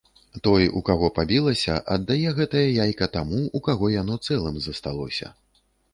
Той, 0.45 0.63
у 0.79 0.79
каго 0.87 1.09
пабілася, 1.17 1.75
аддае 1.95 2.29
гэтае 2.39 2.65
яйка 2.85 3.11
таму, 3.19 3.43
у 3.61 3.61
каго 3.69 3.93
яно 4.01 4.19
цэлым 4.31 4.57
засталося. 4.69 5.27